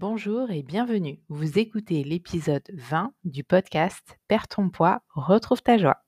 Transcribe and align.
Bonjour 0.00 0.50
et 0.50 0.62
bienvenue. 0.62 1.18
Vous 1.28 1.58
écoutez 1.58 2.02
l'épisode 2.04 2.62
20 2.72 3.12
du 3.24 3.44
podcast 3.44 4.16
Perds 4.28 4.48
ton 4.48 4.70
poids, 4.70 5.02
retrouve 5.14 5.60
ta 5.60 5.76
joie. 5.76 5.98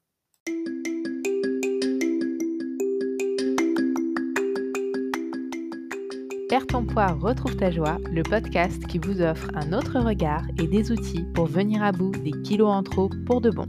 Perds 6.49 6.69
ton 6.69 6.87
poids, 6.87 7.09
retrouve 7.09 7.55
ta 7.57 7.71
joie, 7.71 7.99
le 8.11 8.23
podcast 8.23 8.83
qui 8.87 8.97
vous 8.97 9.21
offre 9.21 9.51
un 9.55 9.75
autre 9.75 10.01
regard 10.01 10.47
et 10.59 10.67
des 10.67 10.91
outils 10.91 11.27
pour 11.35 11.45
venir 11.45 11.83
à 11.83 11.93
bout 11.93 12.13
des 12.13 12.33
kilos 12.45 12.71
en 12.71 12.83
trop 12.83 13.11
pour 13.27 13.43
de 13.43 13.51
bon. 13.51 13.69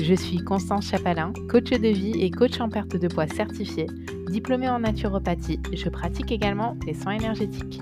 Je 0.00 0.14
suis 0.14 0.38
Constance 0.38 0.88
Chapalin, 0.88 1.32
coach 1.48 1.70
de 1.70 1.88
vie 1.88 2.20
et 2.20 2.32
coach 2.32 2.60
en 2.60 2.68
perte 2.68 2.96
de 2.96 3.06
poids 3.06 3.28
certifié, 3.28 3.86
diplômée 4.28 4.68
en 4.68 4.80
naturopathie. 4.80 5.60
Je 5.72 5.88
pratique 5.88 6.32
également 6.32 6.76
les 6.84 6.94
soins 6.94 7.12
énergétiques. 7.12 7.80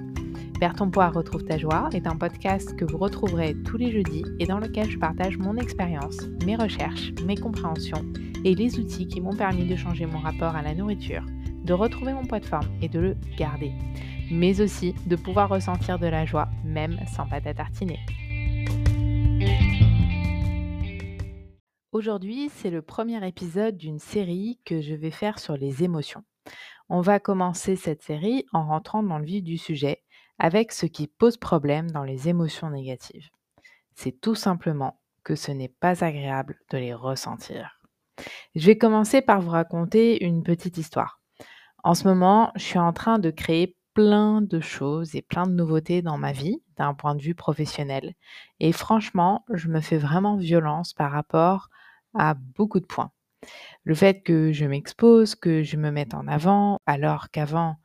Perds 0.61 0.75
ton 0.75 0.91
poids, 0.91 1.09
retrouve 1.09 1.45
ta 1.45 1.57
joie 1.57 1.89
est 1.95 2.07
un 2.07 2.17
podcast 2.17 2.77
que 2.77 2.85
vous 2.85 2.99
retrouverez 2.99 3.57
tous 3.65 3.79
les 3.79 3.91
jeudis 3.91 4.25
et 4.39 4.47
dans 4.47 4.59
lequel 4.59 4.91
je 4.91 4.99
partage 4.99 5.39
mon 5.39 5.57
expérience, 5.57 6.19
mes 6.45 6.55
recherches, 6.55 7.13
mes 7.25 7.37
compréhensions 7.37 8.05
et 8.45 8.55
les 8.55 8.79
outils 8.79 9.09
qui 9.09 9.23
m'ont 9.23 9.35
permis 9.35 9.65
de 9.65 9.75
changer 9.75 10.05
mon 10.05 10.19
rapport 10.19 10.55
à 10.55 10.61
la 10.61 10.75
nourriture, 10.75 11.25
de 11.65 11.73
retrouver 11.73 12.13
mon 12.13 12.27
poids 12.27 12.41
de 12.41 12.45
forme 12.45 12.69
et 12.83 12.89
de 12.91 13.01
le 13.01 13.17
garder 13.39 13.73
mais 14.31 14.61
aussi 14.61 14.95
de 15.07 15.17
pouvoir 15.17 15.49
ressentir 15.49 15.99
de 15.99 16.07
la 16.07 16.25
joie 16.25 16.49
même 16.65 17.01
sans 17.07 17.27
pâte 17.27 17.47
à 17.47 17.55
tartiner. 17.55 17.99
Aujourd'hui, 21.93 22.49
c'est 22.51 22.71
le 22.71 22.83
premier 22.83 23.27
épisode 23.27 23.77
d'une 23.77 23.99
série 23.99 24.61
que 24.65 24.81
je 24.81 24.95
vais 24.95 25.11
faire 25.11 25.39
sur 25.39 25.57
les 25.57 25.83
émotions. 25.83 26.23
On 26.89 27.01
va 27.01 27.19
commencer 27.19 27.77
cette 27.77 28.03
série 28.03 28.45
en 28.53 28.67
rentrant 28.67 29.03
dans 29.03 29.19
le 29.19 29.25
vif 29.25 29.43
du 29.43 29.59
sujet 29.59 30.03
avec 30.41 30.73
ce 30.73 30.87
qui 30.87 31.07
pose 31.07 31.37
problème 31.37 31.91
dans 31.91 32.03
les 32.03 32.29
émotions 32.29 32.71
négatives. 32.71 33.29
C'est 33.95 34.21
tout 34.21 34.35
simplement 34.35 34.99
que 35.23 35.37
ce 35.37 35.53
n'est 35.53 35.69
pas 35.69 36.03
agréable 36.03 36.59
de 36.71 36.79
les 36.79 36.95
ressentir. 36.95 37.79
Je 38.55 38.67
vais 38.67 38.79
commencer 38.79 39.21
par 39.21 39.43
vous 39.43 39.51
raconter 39.51 40.25
une 40.25 40.43
petite 40.43 40.79
histoire. 40.79 41.21
En 41.85 41.95
ce 41.95 42.09
moment, 42.09 42.53
je 42.57 42.63
suis 42.63 42.79
en 42.79 42.95
train 42.95 43.19
de 43.19 43.31
créer 43.31 43.77
plein 43.93 44.41
de 44.41 44.61
choses 44.61 45.15
et 45.15 45.21
plein 45.21 45.47
de 45.47 45.53
nouveautés 45.53 46.01
dans 46.01 46.17
ma 46.17 46.33
vie 46.33 46.63
d'un 46.79 46.95
point 46.95 47.15
de 47.15 47.23
vue 47.23 47.35
professionnel. 47.35 48.15
Et 48.61 48.73
franchement, 48.73 49.45
je 49.53 49.69
me 49.69 49.81
fais 49.81 49.99
vraiment 49.99 50.37
violence 50.37 50.95
par 50.95 51.13
rapport 51.13 51.69
à 52.15 52.35
beaucoup 52.35 52.81
de 52.81 52.87
points. 52.87 53.11
Le 53.85 53.95
fait 53.95 54.23
que 54.23 54.53
je 54.53 54.65
m'expose, 54.65 55.35
que 55.35 55.63
je 55.63 55.77
me 55.77 55.91
mette 55.91 56.15
en 56.15 56.27
avant, 56.29 56.79
alors 56.87 57.31
qu'avant, 57.31 57.77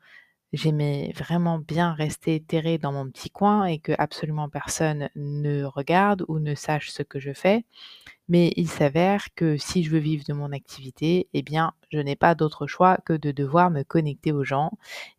j'aimais 0.53 1.11
vraiment 1.15 1.59
bien 1.59 1.93
rester 1.93 2.39
terré 2.39 2.77
dans 2.77 2.91
mon 2.91 3.09
petit 3.09 3.29
coin 3.29 3.65
et 3.65 3.79
que 3.79 3.91
absolument 3.97 4.49
personne 4.49 5.09
ne 5.15 5.63
regarde 5.63 6.23
ou 6.27 6.39
ne 6.39 6.55
sache 6.55 6.89
ce 6.89 7.03
que 7.03 7.19
je 7.19 7.33
fais. 7.33 7.65
Mais 8.27 8.53
il 8.55 8.69
s'avère 8.69 9.33
que 9.35 9.57
si 9.57 9.83
je 9.83 9.91
veux 9.91 9.99
vivre 9.99 10.23
de 10.27 10.33
mon 10.33 10.52
activité, 10.52 11.29
eh 11.33 11.43
bien, 11.43 11.73
je 11.91 11.99
n'ai 11.99 12.15
pas 12.15 12.35
d'autre 12.35 12.67
choix 12.67 12.97
que 13.05 13.13
de 13.13 13.31
devoir 13.31 13.69
me 13.69 13.83
connecter 13.83 14.31
aux 14.31 14.43
gens 14.43 14.71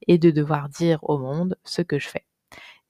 et 0.06 0.18
de 0.18 0.30
devoir 0.30 0.68
dire 0.68 0.98
au 1.02 1.18
monde 1.18 1.56
ce 1.64 1.82
que 1.82 1.98
je 1.98 2.08
fais. 2.08 2.26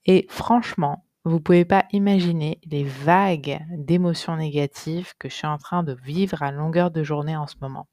Et 0.05 0.25
franchement, 0.29 1.03
vous 1.25 1.35
ne 1.35 1.41
pouvez 1.41 1.65
pas 1.65 1.85
imaginer 1.91 2.59
les 2.65 2.85
vagues 2.85 3.59
d'émotions 3.71 4.37
négatives 4.37 5.13
que 5.19 5.27
je 5.29 5.35
suis 5.35 5.47
en 5.47 5.57
train 5.57 5.83
de 5.83 5.97
vivre 6.03 6.41
à 6.41 6.51
longueur 6.51 6.89
de 6.89 7.03
journée 7.03 7.35
en 7.35 7.47
ce 7.47 7.55
moment. 7.61 7.87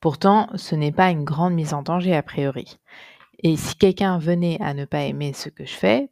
Pourtant, 0.00 0.48
ce 0.54 0.74
n'est 0.74 0.92
pas 0.92 1.10
une 1.10 1.24
grande 1.24 1.54
mise 1.54 1.74
en 1.74 1.82
danger 1.82 2.14
a 2.14 2.22
priori. 2.22 2.78
Et 3.42 3.56
si 3.56 3.76
quelqu'un 3.76 4.18
venait 4.18 4.58
à 4.60 4.74
ne 4.74 4.84
pas 4.84 5.02
aimer 5.02 5.32
ce 5.32 5.48
que 5.48 5.64
je 5.64 5.72
fais, 5.72 6.10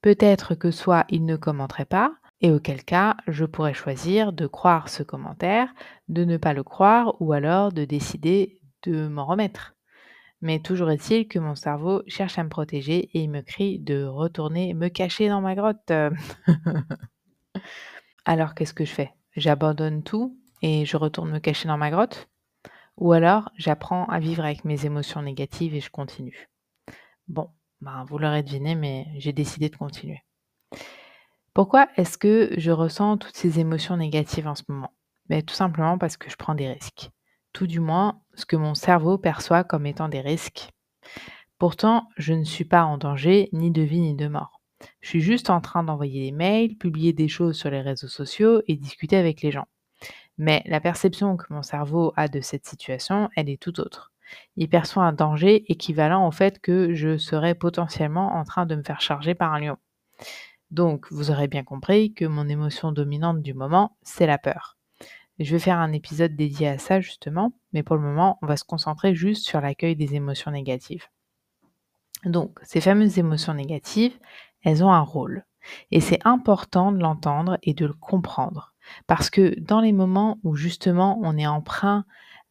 peut-être 0.00 0.54
que 0.54 0.70
soit 0.70 1.04
il 1.10 1.24
ne 1.26 1.36
commenterait 1.36 1.84
pas, 1.84 2.14
et 2.40 2.50
auquel 2.50 2.82
cas 2.82 3.16
je 3.28 3.44
pourrais 3.44 3.74
choisir 3.74 4.32
de 4.32 4.46
croire 4.46 4.88
ce 4.88 5.02
commentaire, 5.02 5.72
de 6.08 6.24
ne 6.24 6.36
pas 6.36 6.54
le 6.54 6.64
croire 6.64 7.14
ou 7.20 7.32
alors 7.32 7.72
de 7.72 7.84
décider 7.84 8.60
de 8.82 9.06
m'en 9.06 9.26
remettre. 9.26 9.74
Mais 10.40 10.58
toujours 10.58 10.90
est-il 10.90 11.28
que 11.28 11.38
mon 11.38 11.54
cerveau 11.54 12.02
cherche 12.08 12.38
à 12.38 12.42
me 12.42 12.48
protéger 12.48 13.10
et 13.12 13.20
il 13.20 13.30
me 13.30 13.42
crie 13.42 13.78
de 13.78 14.04
retourner 14.04 14.74
me 14.74 14.88
cacher 14.88 15.28
dans 15.28 15.40
ma 15.40 15.54
grotte. 15.54 15.92
alors 18.24 18.54
qu'est-ce 18.54 18.74
que 18.74 18.84
je 18.84 18.92
fais? 18.92 19.12
J'abandonne 19.36 20.02
tout 20.02 20.36
et 20.62 20.84
je 20.84 20.96
retourne 20.96 21.30
me 21.30 21.38
cacher 21.38 21.68
dans 21.68 21.78
ma 21.78 21.90
grotte? 21.90 22.28
Ou 22.96 23.12
alors 23.12 23.50
j'apprends 23.56 24.06
à 24.06 24.18
vivre 24.18 24.44
avec 24.44 24.64
mes 24.64 24.84
émotions 24.84 25.22
négatives 25.22 25.76
et 25.76 25.80
je 25.80 25.90
continue? 25.90 26.51
Bon, 27.32 27.48
ben, 27.80 28.04
vous 28.04 28.18
l'aurez 28.18 28.42
deviné, 28.42 28.74
mais 28.74 29.06
j'ai 29.16 29.32
décidé 29.32 29.70
de 29.70 29.76
continuer. 29.76 30.20
Pourquoi 31.54 31.88
est-ce 31.96 32.18
que 32.18 32.52
je 32.58 32.70
ressens 32.70 33.16
toutes 33.16 33.36
ces 33.36 33.58
émotions 33.58 33.96
négatives 33.96 34.46
en 34.46 34.54
ce 34.54 34.64
moment? 34.68 34.92
Ben, 35.30 35.42
Tout 35.42 35.54
simplement 35.54 35.96
parce 35.96 36.18
que 36.18 36.28
je 36.28 36.36
prends 36.36 36.54
des 36.54 36.70
risques. 36.70 37.08
Tout 37.54 37.66
du 37.66 37.80
moins, 37.80 38.20
ce 38.34 38.44
que 38.44 38.56
mon 38.56 38.74
cerveau 38.74 39.16
perçoit 39.16 39.64
comme 39.64 39.86
étant 39.86 40.10
des 40.10 40.20
risques. 40.20 40.72
Pourtant, 41.58 42.06
je 42.18 42.34
ne 42.34 42.44
suis 42.44 42.66
pas 42.66 42.84
en 42.84 42.98
danger 42.98 43.48
ni 43.54 43.70
de 43.70 43.80
vie 43.80 44.00
ni 44.00 44.14
de 44.14 44.28
mort. 44.28 44.60
Je 45.00 45.08
suis 45.08 45.22
juste 45.22 45.48
en 45.48 45.62
train 45.62 45.84
d'envoyer 45.84 46.26
des 46.26 46.36
mails, 46.36 46.76
publier 46.76 47.14
des 47.14 47.28
choses 47.28 47.56
sur 47.56 47.70
les 47.70 47.80
réseaux 47.80 48.08
sociaux 48.08 48.60
et 48.68 48.76
discuter 48.76 49.16
avec 49.16 49.40
les 49.40 49.52
gens. 49.52 49.68
Mais 50.36 50.62
la 50.66 50.80
perception 50.80 51.38
que 51.38 51.50
mon 51.50 51.62
cerveau 51.62 52.12
a 52.16 52.28
de 52.28 52.42
cette 52.42 52.66
situation, 52.66 53.30
elle 53.36 53.48
est 53.48 53.62
tout 53.62 53.80
autre. 53.80 54.11
Il 54.56 54.68
perçoit 54.68 55.04
un 55.04 55.12
danger 55.12 55.70
équivalent 55.70 56.26
au 56.26 56.30
fait 56.30 56.60
que 56.60 56.94
je 56.94 57.16
serais 57.16 57.54
potentiellement 57.54 58.34
en 58.34 58.44
train 58.44 58.66
de 58.66 58.74
me 58.74 58.82
faire 58.82 59.00
charger 59.00 59.34
par 59.34 59.52
un 59.52 59.60
lion. 59.60 59.76
Donc, 60.70 61.06
vous 61.10 61.30
aurez 61.30 61.48
bien 61.48 61.64
compris 61.64 62.14
que 62.14 62.24
mon 62.24 62.48
émotion 62.48 62.92
dominante 62.92 63.42
du 63.42 63.54
moment, 63.54 63.96
c'est 64.02 64.26
la 64.26 64.38
peur. 64.38 64.78
Je 65.38 65.50
vais 65.52 65.58
faire 65.58 65.78
un 65.78 65.92
épisode 65.92 66.36
dédié 66.36 66.68
à 66.68 66.78
ça 66.78 67.00
justement, 67.00 67.52
mais 67.72 67.82
pour 67.82 67.96
le 67.96 68.02
moment, 68.02 68.38
on 68.42 68.46
va 68.46 68.56
se 68.56 68.64
concentrer 68.64 69.14
juste 69.14 69.44
sur 69.44 69.60
l'accueil 69.60 69.96
des 69.96 70.14
émotions 70.14 70.50
négatives. 70.50 71.06
Donc, 72.24 72.58
ces 72.62 72.80
fameuses 72.80 73.18
émotions 73.18 73.54
négatives, 73.54 74.18
elles 74.62 74.84
ont 74.84 74.92
un 74.92 75.00
rôle. 75.00 75.44
Et 75.90 76.00
c'est 76.00 76.20
important 76.24 76.92
de 76.92 76.98
l'entendre 76.98 77.58
et 77.62 77.74
de 77.74 77.86
le 77.86 77.94
comprendre. 77.94 78.74
Parce 79.06 79.30
que 79.30 79.58
dans 79.60 79.80
les 79.80 79.92
moments 79.92 80.38
où 80.42 80.56
justement 80.56 81.18
on 81.22 81.36
est 81.36 81.46
emprunt 81.46 82.04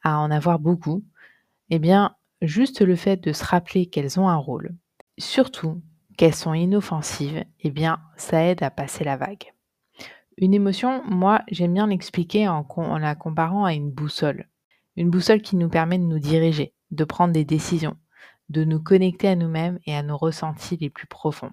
à 0.04 0.20
en 0.20 0.32
avoir 0.32 0.60
beaucoup, 0.60 1.04
eh 1.72 1.80
bien, 1.80 2.16
juste 2.42 2.82
le 2.82 2.98
fait 2.98 3.18
de 3.18 3.32
se 3.32 3.46
rappeler 3.46 3.86
qu'elles 3.86 4.20
ont 4.20 4.28
un 4.28 4.36
rôle, 4.36 4.76
surtout 5.18 5.82
qu'elles 6.18 6.36
sont 6.36 6.54
inoffensives, 6.54 7.46
eh 7.62 7.72
bien, 7.72 8.02
ça 8.18 8.44
aide 8.44 8.62
à 8.62 8.70
passer 8.70 9.06
la 9.06 9.16
vague. 9.16 9.54
Une 10.38 10.54
émotion, 10.54 11.02
moi, 11.06 11.44
j'aime 11.50 11.74
bien 11.74 11.88
l'expliquer 11.88 12.50
en, 12.50 12.66
la 12.98 13.16
comparant 13.16 13.64
à 13.64 13.74
une 13.74 13.90
boussole. 13.90 14.50
Une 14.98 15.10
boussole 15.10 15.42
qui 15.42 15.56
nous 15.56 15.70
permet 15.70 15.98
de 15.98 16.04
nous 16.04 16.20
diriger, 16.20 16.74
de 16.92 17.06
prendre 17.06 17.34
des 17.34 17.46
décisions, 17.46 17.96
de 18.50 18.66
nous 18.66 18.82
connecter 18.82 19.30
à 19.30 19.36
nous-mêmes 19.38 19.80
et 19.86 19.96
à 19.96 20.04
nos 20.04 20.18
ressentis 20.18 20.76
les 20.76 20.90
plus 20.90 21.08
profonds. 21.08 21.52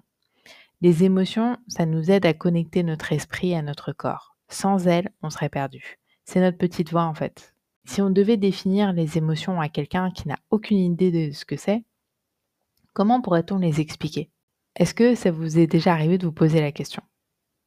Les 0.81 1.05
émotions, 1.05 1.57
ça 1.67 1.85
nous 1.85 2.11
aide 2.11 2.25
à 2.25 2.33
connecter 2.33 2.83
notre 2.83 3.13
esprit 3.13 3.55
à 3.55 3.61
notre 3.61 3.93
corps. 3.93 4.35
Sans 4.49 4.85
elles, 4.85 5.11
on 5.21 5.29
serait 5.29 5.49
perdu. 5.49 5.97
C'est 6.25 6.41
notre 6.41 6.57
petite 6.57 6.91
voix 6.91 7.03
en 7.03 7.13
fait. 7.13 7.53
Si 7.89 8.03
on 8.03 8.11
devait 8.11 8.37
définir 8.37 8.93
les 8.93 9.17
émotions 9.17 9.59
à 9.59 9.67
quelqu'un 9.67 10.11
qui 10.11 10.27
n'a 10.27 10.37
aucune 10.51 10.77
idée 10.77 11.09
de 11.09 11.33
ce 11.33 11.43
que 11.43 11.57
c'est, 11.57 11.83
comment 12.93 13.19
pourrait-on 13.19 13.57
les 13.57 13.81
expliquer? 13.81 14.29
Est-ce 14.75 14.93
que 14.93 15.15
ça 15.15 15.31
vous 15.31 15.57
est 15.57 15.65
déjà 15.65 15.93
arrivé 15.93 16.19
de 16.19 16.27
vous 16.27 16.31
poser 16.31 16.61
la 16.61 16.71
question? 16.71 17.01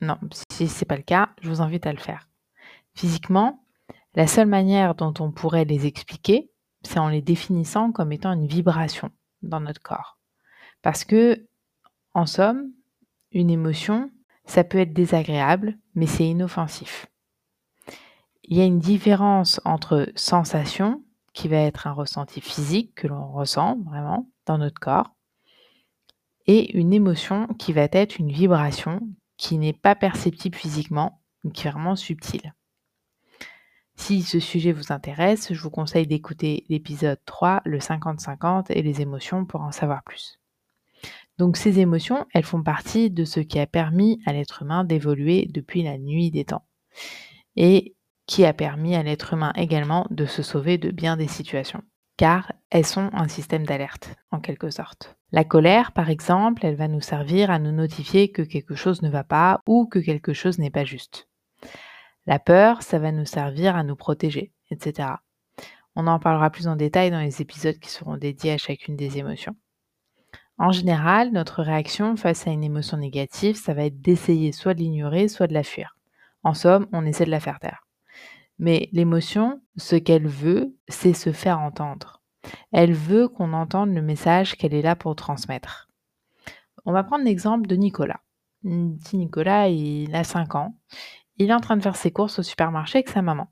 Non, 0.00 0.16
si 0.53 0.69
ce 0.69 0.78
n'est 0.78 0.87
pas 0.87 0.94
le 0.94 1.03
cas, 1.03 1.31
je 1.41 1.49
vous 1.49 1.61
invite 1.61 1.88
à 1.88 1.93
le 1.93 1.99
faire. 1.99 2.28
Physiquement, 2.94 3.65
la 4.15 4.28
seule 4.28 4.47
manière 4.47 4.94
dont 4.94 5.12
on 5.19 5.32
pourrait 5.32 5.65
les 5.65 5.88
expliquer, 5.88 6.53
c'est 6.82 7.00
en 7.00 7.09
les 7.09 7.21
définissant 7.21 7.91
comme 7.91 8.12
étant 8.12 8.32
une 8.32 8.47
vibration 8.47 9.11
dans 9.43 9.61
notre 9.61 9.82
corps. 9.82 10.19
Parce 10.82 11.05
que, 11.05 11.49
en 12.15 12.27
somme, 12.27 12.71
une 13.32 13.50
émotion, 13.50 14.09
ça 14.44 14.62
peut 14.62 14.79
être 14.79 14.94
désagréable, 14.94 15.76
mais 15.97 16.06
c'est 16.06 16.29
inoffensif. 16.29 17.08
Il 18.52 18.58
y 18.58 18.60
a 18.60 18.66
une 18.66 18.81
différence 18.81 19.62
entre 19.64 20.12
sensation, 20.14 21.02
qui 21.32 21.49
va 21.49 21.56
être 21.56 21.87
un 21.87 21.93
ressenti 21.93 22.43
physique 22.43 22.94
que 22.94 23.06
l'on 23.06 23.32
ressent 23.32 23.78
vraiment 23.87 24.28
dans 24.44 24.58
notre 24.58 24.78
corps, 24.78 25.14
et 26.46 26.76
une 26.76 26.93
émotion 26.93 27.46
qui 27.58 27.72
va 27.72 27.88
être 27.90 28.19
une 28.19 28.31
vibration 28.31 29.00
qui 29.38 29.56
n'est 29.56 29.72
pas 29.72 29.94
perceptible 29.94 30.54
physiquement, 30.54 31.22
mais 31.43 31.50
qui 31.50 31.66
est 31.66 31.70
vraiment 31.70 31.96
subtile. 31.96 32.52
Si 33.96 34.20
ce 34.20 34.38
sujet 34.38 34.72
vous 34.72 34.93
intéresse, 34.93 35.54
je 35.54 35.62
vous 35.62 35.70
conseille 35.70 36.06
d'écouter 36.06 36.66
l'épisode 36.69 37.20
3, 37.25 37.62
le 37.64 37.78
50-50 37.78 38.66
et 38.69 38.82
les 38.82 39.00
émotions 39.00 39.46
pour 39.46 39.62
en 39.62 39.72
savoir 39.72 40.02
plus. 40.02 40.38
Donc 41.38 41.56
ces 41.56 41.81
émotions, 41.81 42.26
elles 42.34 42.44
font 42.44 42.62
partie 42.62 43.08
de 43.08 43.25
ce 43.25 43.40
qui 43.40 43.58
a 43.58 43.66
permis 43.66 44.20
à 44.26 44.34
l'être 44.34 44.60
humain 44.60 44.84
d'évoluer 44.84 45.49
depuis 45.50 45.82
la 45.82 45.96
nuit 45.96 46.31
des 46.31 46.44
temps 46.44 46.66
et 47.56 47.94
qui 48.27 48.45
a 48.45 48.53
permis 48.53 48.95
à 48.95 49.03
l'être 49.03 49.35
humain 49.35 49.53
également 49.57 50.07
de 50.11 50.27
se 50.27 50.43
sauver 50.43 50.79
de 50.79 50.91
bien 50.91 51.17
des 51.17 51.29
situations, 51.29 51.83
car 52.17 52.53
elles 52.71 52.87
sont 52.87 53.11
un 53.13 53.29
système 53.29 53.67
d'alerte 53.67 54.15
en 54.31 54.41
quelque 54.41 54.71
sorte. 54.71 55.17
La 55.33 55.45
colère, 55.45 55.93
par 55.93 56.11
exemple, 56.11 56.65
elle 56.65 56.77
va 56.77 56.89
nous 56.89 57.01
servir 57.01 57.51
à 57.51 57.59
nous 57.59 57.73
notifier 57.73 58.31
que 58.31 58.43
quelque 58.43 58.75
chose 58.75 59.03
ne 59.03 59.11
va 59.11 59.25
pas 59.25 59.61
ou 59.67 59.87
que 59.87 59.99
quelque 59.99 60.33
chose 60.33 60.59
n'est 60.59 60.71
pas 60.71 60.85
juste. 60.85 61.29
La 62.27 62.39
peur, 62.39 62.83
ça 62.83 62.99
va 62.99 63.13
nous 63.13 63.27
servir 63.27 63.75
à 63.75 63.83
nous 63.83 63.97
protéger, 63.97 64.53
etc. 64.71 65.09
On 65.97 66.07
en 66.07 66.19
parlera 66.19 66.51
plus 66.51 66.69
en 66.69 66.77
détail 66.77 67.11
dans 67.11 67.21
les 67.21 67.43
épisodes 67.43 67.79
qui 67.79 67.91
seront 67.91 68.17
dédiés 68.17 68.53
à 68.53 68.59
chacune 68.59 68.97
des 68.97 69.19
émotions. 69.19 69.57
En 70.59 70.71
général, 70.71 71.33
notre 71.33 71.63
réaction 71.63 72.17
face 72.17 72.47
à 72.47 72.51
une 72.51 72.63
émotion 72.63 72.97
négative, 72.97 73.57
ça 73.57 73.75
va 73.75 73.87
être 73.87 74.01
d'essayer 74.01 74.53
soit 74.53 74.75
de 74.75 74.81
l'ignorer, 74.81 75.29
soit 75.29 75.49
de 75.49 75.55
la 75.55 75.65
fuir. 75.65 75.97
En 76.45 76.55
somme, 76.55 76.87
on 76.93 77.05
essaie 77.05 77.25
de 77.25 77.31
la 77.31 77.41
faire 77.41 77.59
taire. 77.59 77.81
Mais 78.58 78.88
l'émotion, 78.93 79.60
ce 79.76 79.96
qu'elle 79.96 80.26
veut, 80.26 80.75
c'est 80.88 81.14
se 81.14 81.32
faire 81.32 81.60
entendre. 81.60 82.22
Elle 82.72 82.93
veut 82.93 83.28
qu'on 83.28 83.52
entende 83.52 83.94
le 83.94 84.02
message 84.02 84.56
qu'elle 84.56 84.75
est 84.75 84.82
là 84.82 84.96
pour 84.96 85.16
transmettre. 85.16 85.88
On 86.84 86.93
va 86.93 87.04
prendre 87.04 87.25
l'exemple 87.25 87.66
de 87.66 87.76
Nicolas. 87.76 88.20
Petit 88.62 89.16
Nicolas, 89.16 89.69
il 89.69 90.14
a 90.14 90.25
5 90.25 90.54
ans. 90.54 90.76
Il 91.37 91.50
est 91.50 91.54
en 91.54 91.60
train 91.60 91.76
de 91.76 91.82
faire 91.82 91.96
ses 91.96 92.10
courses 92.10 92.38
au 92.38 92.43
supermarché 92.43 92.99
avec 92.99 93.08
sa 93.08 93.22
maman. 93.22 93.49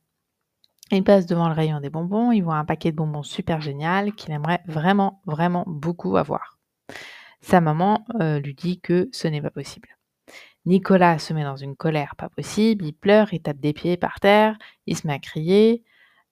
Il 0.93 1.05
passe 1.05 1.27
devant 1.27 1.49
le 1.49 1.55
rayon 1.55 1.81
des 1.81 1.91
bonbons, 1.91 2.33
il 2.33 2.43
voit 2.43 2.57
un 2.57 2.65
paquet 2.65 2.91
de 2.91 2.97
bonbons 2.97 3.23
super 3.23 3.61
génial 3.61 4.13
qu'il 4.13 4.33
aimerait 4.33 4.63
vraiment, 4.67 5.23
vraiment 5.25 5.65
beaucoup 5.67 6.17
avoir. 6.17 6.59
Sa 7.41 7.61
maman 7.61 8.05
euh, 8.21 8.41
lui 8.41 8.55
dit 8.55 8.81
que 8.81 9.09
ce 9.13 9.29
n'est 9.29 9.41
pas 9.41 9.51
possible. 9.51 10.00
Nicolas 10.71 11.19
se 11.19 11.35
met 11.35 11.43
dans 11.43 11.57
une 11.57 11.75
colère 11.75 12.15
pas 12.15 12.29
possible, 12.29 12.85
il 12.85 12.93
pleure, 12.93 13.35
il 13.35 13.43
tape 13.43 13.59
des 13.59 13.73
pieds 13.73 13.97
par 13.97 14.21
terre, 14.21 14.57
il 14.87 14.97
se 14.97 15.05
met 15.05 15.13
à 15.13 15.19
crier. 15.19 15.83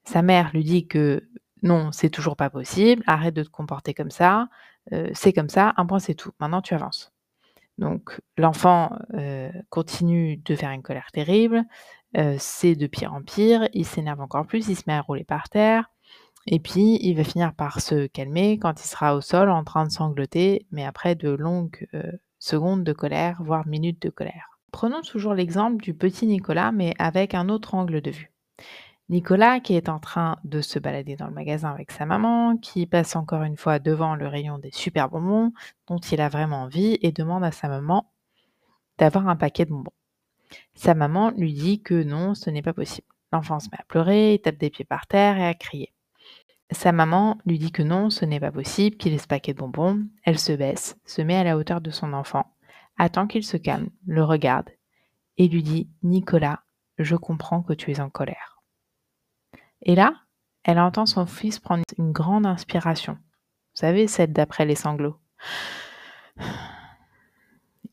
Sa 0.05 0.23
mère 0.23 0.51
lui 0.55 0.63
dit 0.63 0.87
que 0.87 1.29
non, 1.65 1.91
c'est 1.91 2.09
toujours 2.09 2.37
pas 2.37 2.49
possible, 2.49 3.03
arrête 3.09 3.35
de 3.35 3.43
te 3.43 3.49
comporter 3.49 3.95
comme 3.95 4.13
ça, 4.13 4.49
euh, 4.93 5.11
c'est 5.13 5.33
comme 5.33 5.49
ça, 5.49 5.75
un 5.77 5.87
point 5.87 5.99
c'est 5.99 6.15
tout, 6.15 6.31
maintenant 6.39 6.63
tu 6.63 6.75
avances. 6.75 7.13
Donc 7.79 8.21
l'enfant 8.37 8.97
euh, 9.15 9.51
continue 9.71 10.37
de 10.37 10.55
faire 10.55 10.71
une 10.71 10.83
colère 10.83 11.11
terrible, 11.13 11.65
euh, 12.17 12.37
c'est 12.39 12.77
de 12.77 12.87
pire 12.87 13.15
en 13.15 13.23
pire, 13.23 13.69
il 13.73 13.85
s'énerve 13.85 14.21
encore 14.21 14.47
plus, 14.47 14.69
il 14.69 14.77
se 14.77 14.85
met 14.87 14.95
à 14.95 15.01
rouler 15.01 15.25
par 15.25 15.49
terre, 15.49 15.91
et 16.47 16.61
puis 16.61 16.99
il 17.03 17.15
va 17.15 17.25
finir 17.25 17.55
par 17.55 17.81
se 17.81 18.07
calmer 18.07 18.61
quand 18.61 18.81
il 18.81 18.87
sera 18.87 19.17
au 19.17 19.21
sol 19.21 19.51
en 19.51 19.65
train 19.65 19.85
de 19.85 19.91
sangloter, 19.91 20.65
mais 20.71 20.85
après 20.87 21.17
de 21.17 21.31
longues 21.31 21.89
secondes 22.39 22.85
de 22.85 22.93
colère, 22.93 23.43
voire 23.43 23.67
minutes 23.67 24.03
de 24.03 24.11
colère. 24.11 24.59
Prenons 24.73 25.03
toujours 25.03 25.35
l'exemple 25.35 25.83
du 25.83 25.95
petit 25.95 26.27
Nicolas, 26.27 26.73
mais 26.73 26.95
avec 26.99 27.35
un 27.35 27.49
autre 27.49 27.75
angle 27.75 28.01
de 28.01 28.11
vue. 28.11 28.33
Nicolas 29.09 29.61
qui 29.61 29.75
est 29.75 29.89
en 29.89 29.99
train 29.99 30.37
de 30.45 30.61
se 30.61 30.79
balader 30.79 31.17
dans 31.17 31.29
le 31.29 31.33
magasin 31.33 31.71
avec 31.71 31.91
sa 31.93 32.05
maman, 32.05 32.59
qui 32.59 32.87
passe 32.87 33.17
encore 33.17 33.43
une 33.43 33.57
fois 33.57 33.79
devant 33.79 34.15
le 34.15 34.27
rayon 34.27 34.59
des 34.59 34.71
super 34.71 35.09
bonbons 35.09 35.53
dont 35.87 35.99
il 35.99 36.21
a 36.21 36.29
vraiment 36.29 36.65
envie 36.65 36.99
et 37.01 37.11
demande 37.11 37.45
à 37.45 37.51
sa 37.51 37.69
maman 37.69 38.11
d'avoir 38.99 39.29
un 39.29 39.37
paquet 39.37 39.65
de 39.65 39.71
bonbons. 39.71 39.93
Sa 40.75 40.95
maman 40.95 41.31
lui 41.31 41.55
dit 41.55 41.81
que 41.81 42.03
non, 42.03 42.35
ce 42.35 42.51
n'est 42.51 42.63
pas 42.63 42.75
possible. 42.75 43.07
L'enfant 43.33 43.61
se 43.61 43.69
met 43.71 43.79
à 43.81 43.85
pleurer, 43.85 44.35
il 44.35 44.41
tape 44.41 44.59
des 44.59 44.71
pieds 44.71 44.85
par 44.85 45.07
terre 45.07 45.39
et 45.39 45.47
à 45.47 45.55
crier. 45.55 45.93
Sa 46.71 46.93
maman 46.93 47.39
lui 47.47 47.59
dit 47.59 47.73
que 47.73 47.83
non, 47.83 48.11
ce 48.11 48.25
n'est 48.25 48.41
pas 48.41 48.53
possible, 48.53 48.97
qu'il 48.97 49.15
ait 49.15 49.19
ce 49.19 49.27
paquet 49.27 49.55
de 49.55 49.59
bonbons. 49.59 50.07
Elle 50.25 50.39
se 50.39 50.53
baisse, 50.53 50.99
se 51.07 51.23
met 51.23 51.37
à 51.37 51.45
la 51.45 51.57
hauteur 51.57 51.81
de 51.81 51.91
son 51.91 52.13
enfant, 52.13 52.55
attend 52.99 53.27
qu'il 53.27 53.45
se 53.45 53.57
calme, 53.57 53.89
le 54.07 54.23
regarde 54.23 54.69
et 55.39 55.49
lui 55.49 55.63
dit 55.63 55.89
Nicolas, 56.03 56.65
je 56.99 57.17
comprends 57.17 57.63
que 57.63 57.73
tu 57.73 57.91
es 57.91 58.01
en 58.01 58.11
colère. 58.11 58.61
Et 59.83 59.95
là, 59.95 60.15
elle 60.65 60.81
entend 60.81 61.07
son 61.07 61.25
fils 61.27 61.59
prendre 61.59 61.85
une 61.97 62.13
grande 62.13 62.45
inspiration. 62.45 63.15
Vous 63.15 63.81
savez, 63.81 64.09
celle 64.09 64.33
d'après 64.33 64.67
les 64.67 64.75
sanglots. 64.75 65.17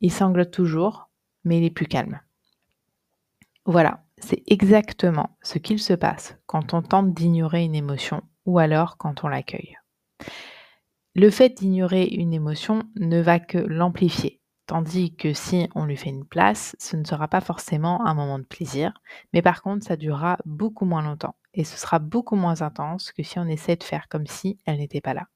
Il 0.01 0.11
sanglote 0.11 0.51
toujours, 0.51 1.09
mais 1.43 1.59
il 1.59 1.63
est 1.63 1.69
plus 1.69 1.85
calme. 1.85 2.19
Voilà, 3.65 4.03
c'est 4.17 4.43
exactement 4.47 5.37
ce 5.41 5.59
qu'il 5.59 5.79
se 5.79 5.93
passe 5.93 6.37
quand 6.47 6.73
on 6.73 6.81
tente 6.81 7.13
d'ignorer 7.13 7.63
une 7.63 7.75
émotion 7.75 8.23
ou 8.45 8.59
alors 8.59 8.97
quand 8.97 9.23
on 9.23 9.27
l'accueille. 9.27 9.77
Le 11.13 11.29
fait 11.29 11.49
d'ignorer 11.49 12.05
une 12.05 12.33
émotion 12.33 12.83
ne 12.95 13.21
va 13.21 13.39
que 13.39 13.57
l'amplifier, 13.57 14.41
tandis 14.67 15.15
que 15.15 15.33
si 15.33 15.69
on 15.75 15.85
lui 15.85 15.97
fait 15.97 16.09
une 16.09 16.25
place, 16.25 16.75
ce 16.79 16.97
ne 16.97 17.05
sera 17.05 17.27
pas 17.27 17.41
forcément 17.41 18.05
un 18.05 18.13
moment 18.13 18.39
de 18.39 18.43
plaisir, 18.43 18.93
mais 19.33 19.41
par 19.41 19.61
contre 19.61 19.85
ça 19.85 19.95
durera 19.95 20.37
beaucoup 20.45 20.85
moins 20.85 21.01
longtemps 21.01 21.35
et 21.53 21.63
ce 21.63 21.77
sera 21.77 21.99
beaucoup 21.99 22.35
moins 22.35 22.61
intense 22.61 23.11
que 23.11 23.23
si 23.23 23.39
on 23.39 23.47
essaie 23.47 23.77
de 23.77 23.83
faire 23.83 24.07
comme 24.09 24.27
si 24.27 24.59
elle 24.65 24.79
n'était 24.79 25.01
pas 25.01 25.13
là. 25.13 25.27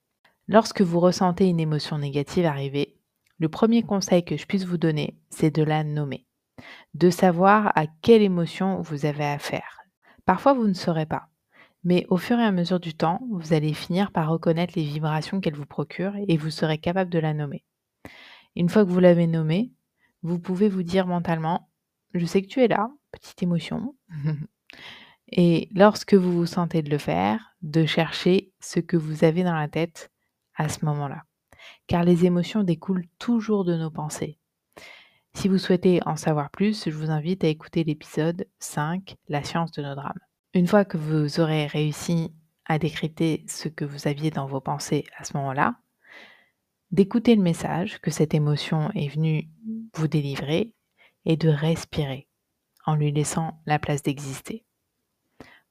Lorsque 0.48 0.82
vous 0.82 1.00
ressentez 1.00 1.48
une 1.48 1.60
émotion 1.60 1.98
négative 1.98 2.46
arriver, 2.46 2.98
le 3.38 3.50
premier 3.50 3.84
conseil 3.84 4.26
que 4.26 4.36
je 4.36 4.46
puisse 4.46 4.66
vous 4.66 4.78
donner, 4.78 5.18
c'est 5.30 5.56
de 5.56 5.64
la 5.64 5.84
nommer, 5.84 6.26
de 6.94 7.10
savoir 7.10 7.72
à 7.76 7.86
quelle 8.02 8.22
émotion 8.22 8.82
vous 8.82 9.06
avez 9.06 9.26
affaire. 9.26 9.80
Parfois, 10.26 10.54
vous 10.54 10.68
ne 10.68 10.74
saurez 10.74 11.06
pas, 11.06 11.30
mais 11.84 12.06
au 12.10 12.18
fur 12.18 12.40
et 12.40 12.44
à 12.44 12.52
mesure 12.52 12.80
du 12.80 12.94
temps, 12.94 13.22
vous 13.32 13.54
allez 13.54 13.74
finir 13.74 14.12
par 14.12 14.30
reconnaître 14.30 14.74
les 14.76 14.84
vibrations 14.84 15.40
qu'elle 15.40 15.56
vous 15.56 15.66
procure 15.66 16.14
et 16.28 16.38
vous 16.38 16.50
serez 16.50 16.78
capable 16.78 17.10
de 17.10 17.20
la 17.20 17.34
nommer. 17.34 17.64
Une 18.56 18.70
fois 18.70 18.84
que 18.84 18.90
vous 18.90 19.00
l'avez 19.00 19.28
nommée, 19.28 19.72
vous 20.22 20.40
pouvez 20.40 20.68
vous 20.68 20.84
dire 20.84 21.08
mentalement, 21.08 21.70
je 22.14 22.26
sais 22.26 22.42
que 22.42 22.48
tu 22.48 22.62
es 22.62 22.68
là, 22.68 22.92
petite 23.12 23.42
émotion. 23.44 23.96
Et 25.32 25.70
lorsque 25.74 26.16
vous 26.16 26.34
vous 26.34 26.48
sentez 26.48 26.82
de 26.82 26.90
le 26.90 26.98
faire, 26.98 27.56
de 27.62 27.86
chercher 27.86 28.52
ce 28.60 28.80
que 28.80 28.98
vous 28.98 29.24
avez 29.24 29.44
dans 29.44 29.54
la 29.54 29.68
tête 29.68 30.12
à 30.56 30.70
ce 30.70 30.84
moment-là. 30.86 31.24
Car 31.88 32.04
les 32.04 32.26
émotions 32.26 32.64
découlent 32.64 33.08
toujours 33.20 33.64
de 33.64 33.76
nos 33.76 33.92
pensées. 33.92 34.40
Si 35.36 35.48
vous 35.48 35.60
souhaitez 35.60 36.02
en 36.08 36.16
savoir 36.16 36.50
plus, 36.50 36.86
je 36.86 36.96
vous 36.96 37.12
invite 37.12 37.44
à 37.44 37.48
écouter 37.48 37.84
l'épisode 37.84 38.48
5, 38.58 39.16
La 39.28 39.44
science 39.44 39.72
de 39.72 39.84
nos 39.84 39.96
drames. 39.96 40.20
Une 40.56 40.66
fois 40.66 40.84
que 40.84 40.98
vous 40.98 41.40
aurez 41.40 41.68
réussi 41.68 42.34
à 42.66 42.80
décrypter 42.80 43.46
ce 43.48 43.68
que 43.68 43.86
vous 43.86 44.08
aviez 44.08 44.32
dans 44.32 44.48
vos 44.48 44.60
pensées 44.60 45.06
à 45.16 45.24
ce 45.24 45.38
moment-là, 45.38 45.76
d'écouter 46.90 47.36
le 47.36 47.44
message 47.44 48.02
que 48.02 48.10
cette 48.10 48.34
émotion 48.34 48.90
est 48.96 49.10
venue 49.10 49.48
vous 49.94 50.08
délivrer 50.08 50.74
et 51.26 51.38
de 51.38 51.50
respirer 51.50 52.28
en 52.88 52.96
lui 52.96 53.12
laissant 53.12 53.62
la 53.68 53.78
place 53.78 54.02
d'exister. 54.02 54.66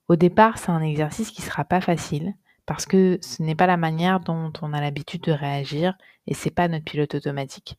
Au 0.07 0.15
départ, 0.15 0.57
c'est 0.57 0.71
un 0.71 0.81
exercice 0.81 1.31
qui 1.31 1.41
ne 1.41 1.47
sera 1.47 1.65
pas 1.65 1.81
facile 1.81 2.33
parce 2.65 2.85
que 2.85 3.19
ce 3.21 3.43
n'est 3.43 3.55
pas 3.55 3.67
la 3.67 3.75
manière 3.75 4.21
dont 4.21 4.53
on 4.61 4.71
a 4.71 4.79
l'habitude 4.79 5.23
de 5.23 5.33
réagir 5.33 5.97
et 6.25 6.33
c'est 6.33 6.51
pas 6.51 6.69
notre 6.69 6.85
pilote 6.85 7.15
automatique. 7.15 7.77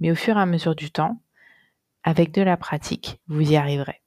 Mais 0.00 0.10
au 0.10 0.16
fur 0.16 0.36
et 0.36 0.40
à 0.40 0.46
mesure 0.46 0.74
du 0.74 0.90
temps, 0.90 1.22
avec 2.02 2.32
de 2.32 2.42
la 2.42 2.56
pratique, 2.56 3.20
vous 3.28 3.52
y 3.52 3.56
arriverez. 3.56 4.02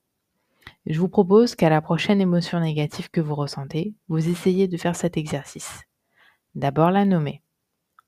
Je 0.85 0.99
vous 0.99 1.07
propose 1.07 1.55
qu'à 1.55 1.69
la 1.69 1.81
prochaine 1.81 2.19
émotion 2.19 2.59
négative 2.59 3.09
que 3.09 3.21
vous 3.21 3.35
ressentez, 3.35 3.95
vous 4.09 4.29
essayez 4.29 4.67
de 4.67 4.77
faire 4.77 4.95
cet 4.95 5.15
exercice. 5.15 5.83
D'abord 6.55 6.91
la 6.91 7.05
nommer. 7.05 7.41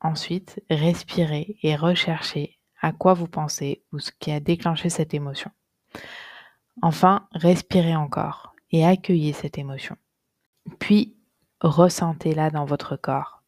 Ensuite, 0.02 0.62
respirez 0.70 1.58
et 1.64 1.76
recherchez 1.76 2.60
à 2.82 2.92
quoi 2.92 3.14
vous 3.14 3.28
pensez 3.28 3.84
ou 3.94 4.00
ce 4.00 4.12
qui 4.20 4.32
a 4.32 4.40
déclenché 4.40 4.90
cette 4.90 5.14
émotion. 5.14 5.52
Enfin, 6.82 7.28
respirez 7.32 7.96
encore 7.96 8.54
et 8.72 8.86
accueillez 8.86 9.32
cette 9.32 9.58
émotion. 9.58 9.96
Puis, 10.80 11.16
ressentez-la 11.62 12.50
dans 12.50 12.66
votre 12.66 12.98
corps. 12.98 13.42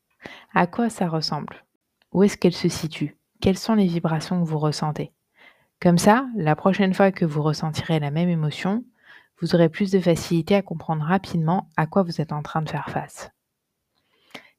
À 0.54 0.68
quoi 0.68 0.90
ça 0.90 1.10
ressemble? 1.10 1.66
Où 2.14 2.24
est-ce 2.24 2.38
qu'elle 2.38 2.54
se 2.54 2.70
situe? 2.70 3.18
Quelles 3.42 3.58
sont 3.58 3.76
les 3.76 3.88
vibrations 3.88 4.42
que 4.42 4.50
vous 4.50 4.58
ressentez? 4.58 5.12
Comme 5.82 5.98
ça, 5.98 6.26
la 6.36 6.56
prochaine 6.56 6.94
fois 6.94 7.12
que 7.12 7.26
vous 7.26 7.44
ressentirez 7.44 8.00
la 8.00 8.10
même 8.10 8.30
émotion, 8.30 8.84
vous 9.42 9.56
aurez 9.56 9.70
plus 9.70 9.92
de 9.92 10.00
facilité 10.00 10.56
à 10.56 10.62
comprendre 10.62 11.04
rapidement 11.04 11.70
à 11.78 11.88
quoi 11.88 12.04
vous 12.04 12.22
êtes 12.22 12.32
en 12.32 12.42
train 12.42 12.62
de 12.62 12.70
faire 12.70 12.90
face. 12.90 13.30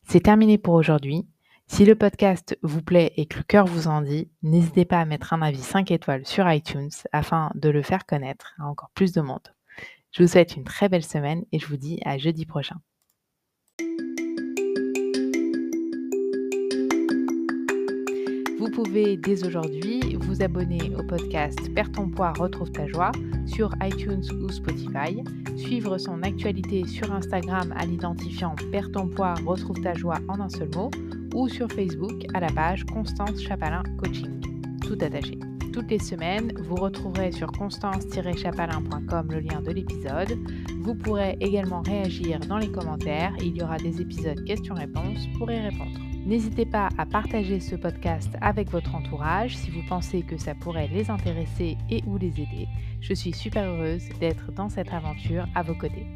C'est 0.05 0.21
terminé 0.21 0.59
pour 0.59 0.75
aujourd'hui. 0.75 1.27
Si 1.67 1.85
le 1.85 1.95
podcast 1.95 2.57
vous 2.63 2.81
plaît 2.81 3.13
et 3.17 3.27
que 3.27 3.39
le 3.39 3.43
cœur 3.43 3.67
vous 3.67 3.89
en 3.89 4.01
dit, 4.01 4.31
n'hésitez 4.43 4.87
pas 4.87 5.01
à 5.01 5.05
mettre 5.05 5.35
un 5.35 5.43
avis 5.43 5.61
5 5.61 5.91
étoiles 5.91 6.25
sur 6.25 6.51
iTunes 6.51 6.91
afin 7.13 7.51
de 7.55 7.69
le 7.69 7.83
faire 7.83 8.07
connaître 8.07 8.55
à 8.59 8.67
encore 8.67 8.91
plus 8.95 9.13
de 9.13 9.21
monde. 9.21 9.55
Je 10.13 10.23
vous 10.23 10.29
souhaite 10.29 10.57
une 10.57 10.65
très 10.65 10.89
belle 10.89 11.05
semaine 11.05 11.45
et 11.53 11.59
je 11.59 11.67
vous 11.67 11.77
dis 11.77 12.01
à 12.07 12.17
jeudi 12.17 12.47
prochain. 12.47 12.77
Vous 18.59 18.71
pouvez 18.71 19.17
dès 19.17 19.47
aujourd'hui 19.47 20.17
vous 20.21 20.43
abonner 20.43 20.93
au 20.99 21.05
podcast 21.05 21.73
Perds 21.75 21.93
ton 21.93 22.09
poids, 22.09 22.33
retrouve 22.33 22.73
ta 22.73 22.89
joie 22.89 23.13
sur 23.47 23.71
iTunes 23.81 24.25
ou 24.43 24.49
Spotify, 24.51 25.23
suivre 25.57 25.97
son 25.97 26.23
actualité 26.25 26.85
sur 26.85 27.13
Instagram 27.13 27.73
à 27.77 27.87
l'identifiant 27.87 28.57
Perds 28.73 28.91
ton 28.91 29.07
poids, 29.07 29.35
retrouve 29.47 29.81
ta 29.81 29.95
joie 29.95 30.19
en 30.27 30.41
un 30.41 30.49
seul 30.49 30.71
mot 30.75 30.91
ou 31.35 31.49
sur 31.49 31.71
Facebook 31.71 32.27
à 32.35 32.41
la 32.41 32.49
page 32.49 32.85
Constance 32.87 33.41
Chapalin 33.41 33.85
Coaching, 34.03 34.41
tout 34.85 34.99
attaché 35.01 35.39
toutes 35.79 35.91
les 35.93 36.01
semaines. 36.01 36.53
Vous 36.59 36.75
retrouverez 36.75 37.31
sur 37.31 37.53
constance-chapalin.com 37.53 39.29
le 39.31 39.39
lien 39.39 39.63
de 39.63 39.71
l'épisode. 39.71 40.37
Vous 40.81 40.97
pourrez 40.97 41.37
également 41.41 41.83
réagir 41.83 42.41
dans 42.41 42.59
les 42.59 42.69
commentaires. 42.69 43.33
Il 43.41 43.57
y 43.57 43.63
aura 43.63 43.77
des 43.77 44.01
épisodes 44.01 44.45
questions-réponses 44.45 45.29
pour 45.39 45.49
y 45.53 45.61
répondre. 45.61 46.01
N'hésitez 46.27 46.67
pas 46.67 46.89
à 46.99 47.07
partager 47.07 47.61
ce 47.61 47.77
podcast 47.77 48.29
avec 48.41 48.73
votre 48.73 48.93
entourage 48.97 49.57
si 49.57 49.71
vous 49.71 49.85
pensez 49.89 50.23
que 50.23 50.37
ça 50.37 50.57
pourrait 50.57 50.89
les 50.89 51.11
intéresser 51.11 51.77
et 51.89 52.03
ou 52.09 52.19
les 52.19 52.41
aider. 52.41 52.67
Je 53.01 53.15
suis 53.15 53.33
super 53.33 53.65
heureuse 53.71 54.09
d'être 54.19 54.51
dans 54.51 54.69
cette 54.69 54.93
aventure 54.93 55.47
à 55.55 55.63
vos 55.63 55.77
côtés. 55.77 56.07